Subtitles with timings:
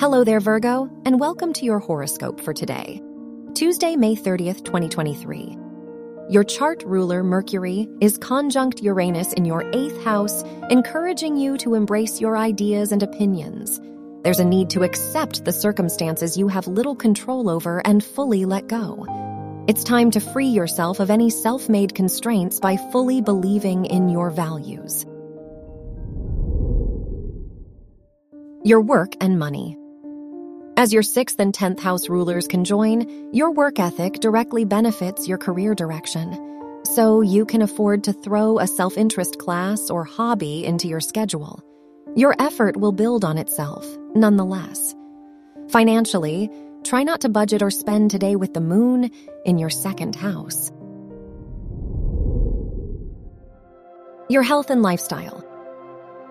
[0.00, 3.02] Hello there, Virgo, and welcome to your horoscope for today,
[3.54, 5.58] Tuesday, May 30th, 2023.
[6.30, 12.20] Your chart ruler, Mercury, is conjunct Uranus in your eighth house, encouraging you to embrace
[12.20, 13.80] your ideas and opinions.
[14.22, 18.68] There's a need to accept the circumstances you have little control over and fully let
[18.68, 19.64] go.
[19.66, 24.30] It's time to free yourself of any self made constraints by fully believing in your
[24.30, 25.04] values.
[28.62, 29.76] Your work and money.
[30.78, 35.74] As your sixth and tenth house rulers conjoin, your work ethic directly benefits your career
[35.74, 36.38] direction.
[36.84, 41.60] So you can afford to throw a self interest class or hobby into your schedule.
[42.14, 44.94] Your effort will build on itself, nonetheless.
[45.68, 46.48] Financially,
[46.84, 49.10] try not to budget or spend today with the moon
[49.44, 50.70] in your second house.
[54.30, 55.44] Your health and lifestyle.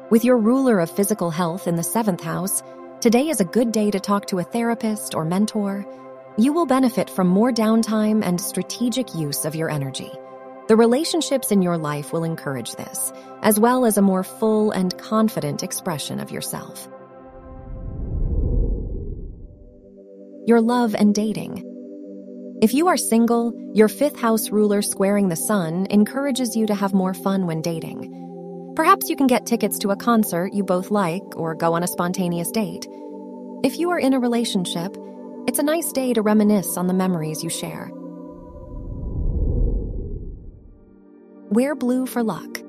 [0.09, 2.63] With your ruler of physical health in the seventh house,
[3.00, 5.86] Today is a good day to talk to a therapist or mentor.
[6.36, 10.12] You will benefit from more downtime and strategic use of your energy.
[10.67, 14.98] The relationships in your life will encourage this, as well as a more full and
[14.98, 16.88] confident expression of yourself.
[20.48, 21.64] Your love and dating.
[22.64, 26.95] If you are single, your fifth house ruler squaring the sun encourages you to have
[26.95, 28.27] more fun when dating.
[28.78, 31.88] Perhaps you can get tickets to a concert you both like or go on a
[31.88, 32.86] spontaneous date.
[33.64, 34.95] If you are in a relationship,
[35.47, 37.89] it's a nice day to reminisce on the memories you share.
[41.50, 42.59] Wear blue for luck.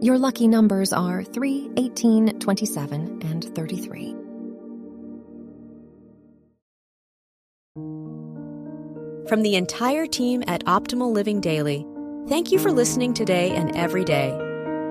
[0.00, 4.16] Your lucky numbers are 3, 18, 27, and 33.
[9.28, 11.86] From the entire team at Optimal Living Daily,
[12.26, 14.47] thank you for listening today and every day